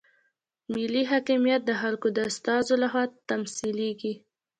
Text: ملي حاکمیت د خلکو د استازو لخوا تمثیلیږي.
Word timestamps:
ملي 0.73 1.03
حاکمیت 1.11 1.61
د 1.65 1.71
خلکو 1.81 2.07
د 2.15 2.19
استازو 2.29 2.73
لخوا 2.83 3.03
تمثیلیږي. 3.29 4.13